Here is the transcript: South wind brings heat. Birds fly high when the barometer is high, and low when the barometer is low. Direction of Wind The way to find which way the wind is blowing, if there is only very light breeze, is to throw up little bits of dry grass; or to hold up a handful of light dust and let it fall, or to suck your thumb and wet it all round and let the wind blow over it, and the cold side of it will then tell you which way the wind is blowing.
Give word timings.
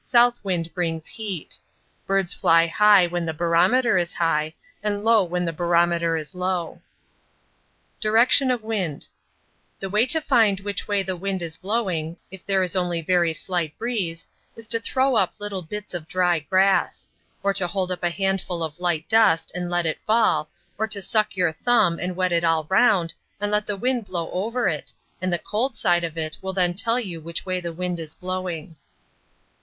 South 0.00 0.42
wind 0.42 0.72
brings 0.72 1.06
heat. 1.06 1.58
Birds 2.06 2.32
fly 2.32 2.66
high 2.66 3.06
when 3.06 3.26
the 3.26 3.34
barometer 3.34 3.98
is 3.98 4.14
high, 4.14 4.54
and 4.82 5.04
low 5.04 5.22
when 5.22 5.44
the 5.44 5.52
barometer 5.52 6.16
is 6.16 6.34
low. 6.34 6.80
Direction 8.00 8.50
of 8.50 8.64
Wind 8.64 9.06
The 9.80 9.90
way 9.90 10.06
to 10.06 10.22
find 10.22 10.60
which 10.60 10.88
way 10.88 11.02
the 11.02 11.14
wind 11.14 11.42
is 11.42 11.58
blowing, 11.58 12.16
if 12.30 12.46
there 12.46 12.62
is 12.62 12.74
only 12.74 13.02
very 13.02 13.36
light 13.48 13.76
breeze, 13.76 14.26
is 14.56 14.66
to 14.68 14.80
throw 14.80 15.14
up 15.14 15.34
little 15.38 15.60
bits 15.60 15.92
of 15.92 16.08
dry 16.08 16.38
grass; 16.38 17.10
or 17.42 17.52
to 17.52 17.66
hold 17.66 17.90
up 17.92 18.02
a 18.02 18.08
handful 18.08 18.62
of 18.62 18.80
light 18.80 19.06
dust 19.10 19.52
and 19.54 19.68
let 19.68 19.84
it 19.84 20.00
fall, 20.06 20.48
or 20.78 20.88
to 20.88 21.02
suck 21.02 21.36
your 21.36 21.52
thumb 21.52 21.98
and 22.00 22.16
wet 22.16 22.32
it 22.32 22.44
all 22.44 22.64
round 22.70 23.12
and 23.42 23.50
let 23.52 23.66
the 23.66 23.76
wind 23.76 24.06
blow 24.06 24.30
over 24.30 24.68
it, 24.70 24.90
and 25.20 25.30
the 25.30 25.38
cold 25.38 25.76
side 25.76 26.02
of 26.02 26.16
it 26.16 26.38
will 26.40 26.54
then 26.54 26.72
tell 26.72 26.98
you 26.98 27.20
which 27.20 27.44
way 27.44 27.60
the 27.60 27.74
wind 27.74 28.00
is 28.00 28.14
blowing. 28.14 28.74